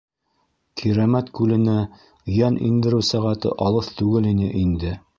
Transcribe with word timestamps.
Кирәмәт 0.81 1.29
күленә 1.41 1.77
йән 2.39 2.59
индереү 2.71 3.05
сәғәте 3.13 3.55
алыҫ 3.69 3.95
түгел 4.01 4.35
ине 4.35 4.53
инде. 4.67 5.01